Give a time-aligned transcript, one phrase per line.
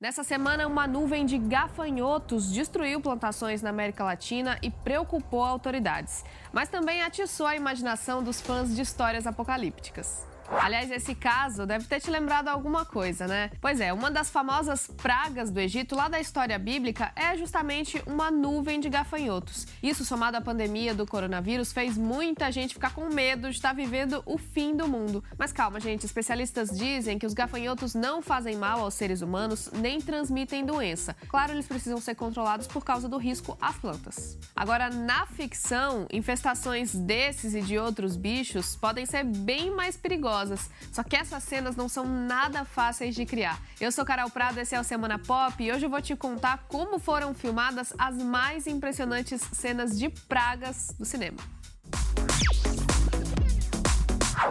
[0.00, 6.70] Nessa semana, uma nuvem de gafanhotos destruiu plantações na América Latina e preocupou autoridades, mas
[6.70, 10.29] também atiçou a imaginação dos fãs de histórias apocalípticas.
[10.58, 13.50] Aliás, esse caso deve ter te lembrado alguma coisa, né?
[13.60, 18.30] Pois é, uma das famosas pragas do Egito, lá da história bíblica, é justamente uma
[18.30, 19.66] nuvem de gafanhotos.
[19.80, 24.22] Isso, somado à pandemia do coronavírus, fez muita gente ficar com medo de estar vivendo
[24.26, 25.22] o fim do mundo.
[25.38, 30.00] Mas calma, gente, especialistas dizem que os gafanhotos não fazem mal aos seres humanos nem
[30.00, 31.16] transmitem doença.
[31.28, 34.36] Claro, eles precisam ser controlados por causa do risco às plantas.
[34.54, 40.70] Agora, na ficção, infestações desses e de outros bichos podem ser bem mais perigosas maravilhosas.
[40.92, 43.60] Só que essas cenas não são nada fáceis de criar.
[43.80, 46.64] Eu sou Carol Prado, esse é o Semana Pop e hoje eu vou te contar
[46.68, 51.38] como foram filmadas as mais impressionantes cenas de pragas do cinema.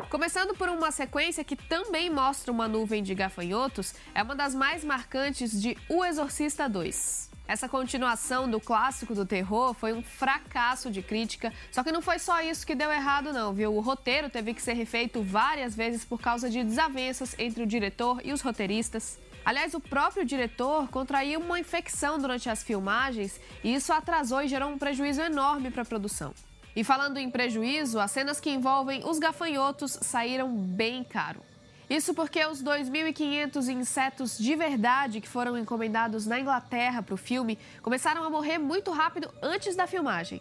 [0.09, 4.84] Começando por uma sequência que também mostra uma nuvem de gafanhotos, é uma das mais
[4.84, 7.29] marcantes de O Exorcista 2.
[7.49, 12.20] Essa continuação do clássico do terror foi um fracasso de crítica, só que não foi
[12.20, 13.73] só isso que deu errado não, viu?
[13.73, 18.21] O roteiro teve que ser refeito várias vezes por causa de desavenças entre o diretor
[18.23, 19.18] e os roteiristas.
[19.43, 24.70] Aliás, o próprio diretor contraiu uma infecção durante as filmagens e isso atrasou e gerou
[24.70, 26.35] um prejuízo enorme para a produção.
[26.76, 31.48] E falando em prejuízo, as cenas que envolvem os gafanhotos saíram bem caro.
[31.90, 37.57] Isso porque os 2.500 insetos de verdade que foram encomendados na Inglaterra para o filme
[37.82, 40.40] começaram a morrer muito rápido antes da filmagem.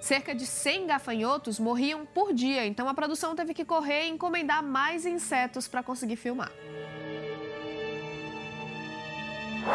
[0.00, 4.60] Cerca de 100 gafanhotos morriam por dia, então a produção teve que correr e encomendar
[4.60, 6.50] mais insetos para conseguir filmar.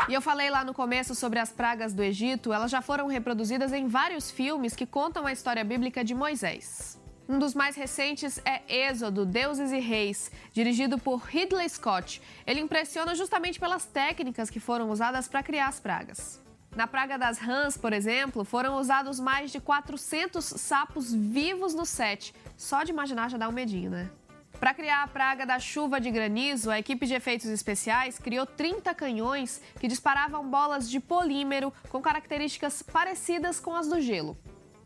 [0.09, 3.71] E eu falei lá no começo sobre as pragas do Egito, elas já foram reproduzidas
[3.71, 6.99] em vários filmes que contam a história bíblica de Moisés.
[7.29, 12.21] Um dos mais recentes é Êxodo, Deuses e Reis, dirigido por Ridley Scott.
[12.45, 16.41] Ele impressiona justamente pelas técnicas que foram usadas para criar as pragas.
[16.73, 22.33] Na praga das rãs, por exemplo, foram usados mais de 400 sapos vivos no set.
[22.55, 24.09] Só de imaginar já dá um medinho, né?
[24.57, 28.95] Para criar a praga da chuva de granizo, a equipe de efeitos especiais criou 30
[28.95, 34.37] canhões que disparavam bolas de polímero com características parecidas com as do gelo.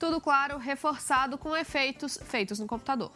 [0.02, 3.12] Tudo claro, reforçado com efeitos feitos no computador.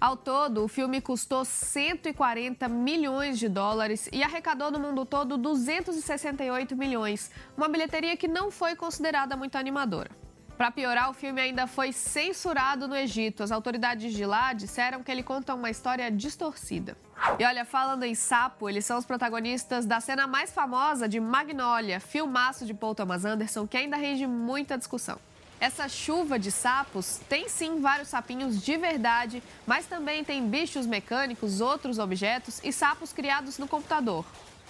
[0.00, 6.76] Ao todo, o filme custou 140 milhões de dólares e arrecadou no mundo todo 268
[6.76, 10.12] milhões, uma bilheteria que não foi considerada muito animadora.
[10.56, 13.42] Para piorar, o filme ainda foi censurado no Egito.
[13.42, 16.96] As autoridades de lá disseram que ele conta uma história distorcida.
[17.40, 21.98] E olha, falando em sapo, eles são os protagonistas da cena mais famosa de Magnolia,
[21.98, 25.18] filmaço de Paul Thomas Anderson, que ainda rende muita discussão.
[25.60, 31.60] Essa chuva de sapos tem sim vários sapinhos de verdade, mas também tem bichos mecânicos,
[31.60, 34.24] outros objetos e sapos criados no computador.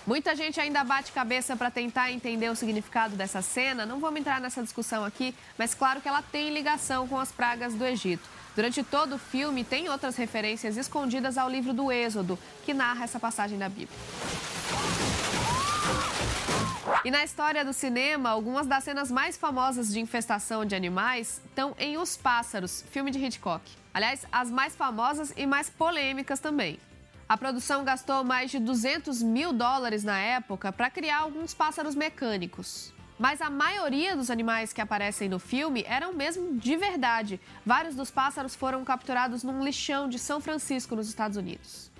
[0.05, 3.87] Muita gente ainda bate cabeça para tentar entender o significado dessa cena.
[3.87, 7.75] Não vamos entrar nessa discussão aqui, mas claro que ela tem ligação com as pragas
[7.75, 8.29] do Egito.
[8.57, 13.21] Durante todo o filme, tem outras referências escondidas ao livro do Êxodo, que narra essa
[13.21, 13.97] passagem da Bíblia.
[17.05, 21.75] E na história do cinema, algumas das cenas mais famosas de infestação de animais estão
[21.79, 23.65] em Os Pássaros, filme de Hitchcock.
[23.95, 26.79] Aliás, as mais famosas e mais polêmicas também.
[27.29, 32.93] A produção gastou mais de 200 mil dólares na época para criar alguns pássaros mecânicos.
[33.19, 37.41] Mas a maioria dos animais que aparecem no filme eram mesmo de verdade.
[37.65, 41.91] Vários dos pássaros foram capturados num lixão de São Francisco, nos Estados Unidos.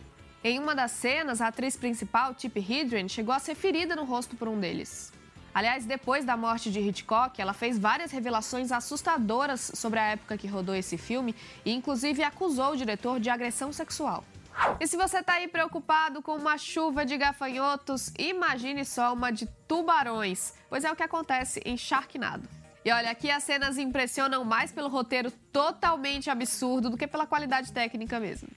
[0.43, 4.37] Em uma das cenas, a atriz principal, Tip Hedren, chegou a ser ferida no rosto
[4.37, 5.13] por um deles.
[5.53, 10.47] Aliás, depois da morte de Hitchcock, ela fez várias revelações assustadoras sobre a época que
[10.47, 14.25] rodou esse filme e, inclusive, acusou o diretor de agressão sexual.
[14.81, 19.47] E se você está aí preocupado com uma chuva de gafanhotos, imagine só uma de
[19.69, 22.49] tubarões, pois é o que acontece em Sharknado.
[22.83, 27.73] E olha, aqui as cenas impressionam mais pelo roteiro totalmente absurdo do que pela qualidade
[27.73, 28.49] técnica mesmo.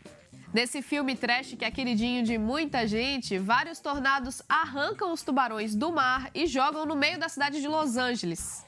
[0.54, 5.92] Nesse filme trash que é queridinho de muita gente, vários tornados arrancam os tubarões do
[5.92, 8.64] mar e jogam no meio da cidade de Los Angeles.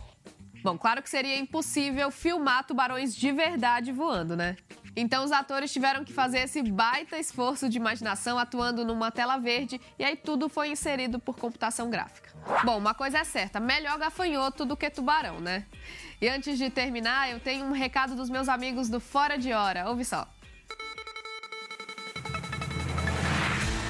[0.64, 4.58] Bom, claro que seria impossível filmar tubarões de verdade voando, né?
[4.96, 9.80] Então os atores tiveram que fazer esse baita esforço de imaginação atuando numa tela verde
[10.00, 12.34] e aí tudo foi inserido por computação gráfica.
[12.64, 15.68] Bom, uma coisa é certa, melhor gafanhoto do que tubarão, né?
[16.20, 19.88] E antes de terminar, eu tenho um recado dos meus amigos do Fora de Hora.
[19.88, 20.28] Ouve só.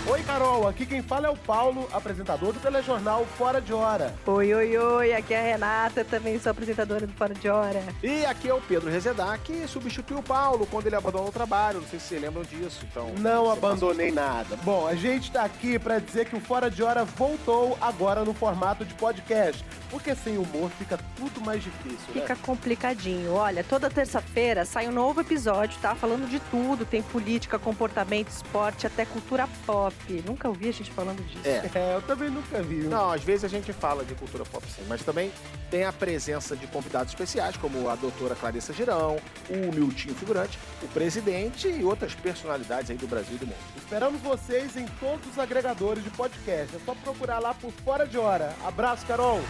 [0.08, 0.68] Oi, Carol.
[0.68, 4.14] Aqui quem fala é o Paulo, apresentador do telejornal Fora de Hora.
[4.28, 5.14] Oi, oi, oi.
[5.14, 7.82] Aqui é a Renata, também sou apresentadora do Fora de Hora.
[8.04, 11.82] E aqui é o Pedro Rezedak, que substituiu o Paulo quando ele abandonou o trabalho.
[11.82, 12.86] Não sei se vocês lembram disso.
[12.90, 14.56] Então, Não abandonei nada.
[14.64, 18.34] Bom, a gente tá aqui pra dizer que o Fora de Hora voltou agora no
[18.34, 19.66] formato de podcast.
[19.90, 22.22] Porque sem humor fica tudo mais difícil, né?
[22.22, 23.34] Fica complicadinho.
[23.34, 25.96] Olha, toda terça-feira sai um novo episódio, tá?
[25.96, 26.86] Falando de tudo.
[26.86, 29.95] Tem política, comportamento, esporte, até cultura pop.
[30.26, 31.48] Nunca ouvi a gente falando disso.
[31.48, 31.70] É.
[31.74, 32.76] É, eu também nunca vi.
[32.84, 35.32] Não, às vezes a gente fala de cultura pop sim, mas também
[35.72, 39.18] tem a presença de convidados especiais, como a doutora Clarissa Girão,
[39.50, 43.58] o Miltinho Figurante, o presidente e outras personalidades aí do Brasil e do mundo.
[43.78, 46.76] Esperamos vocês em todos os agregadores de podcast.
[46.76, 48.56] É só procurar lá por Fora de Hora.
[48.66, 49.42] Abraço, Carol.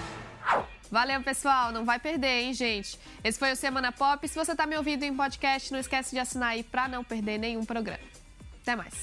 [0.91, 1.71] Valeu, pessoal.
[1.71, 3.00] Não vai perder, hein, gente?
[3.24, 4.27] Esse foi o Semana Pop.
[4.27, 7.38] Se você tá me ouvindo em podcast, não esquece de assinar aí pra não perder
[7.38, 8.03] nenhum programa.
[8.62, 8.94] Até mais.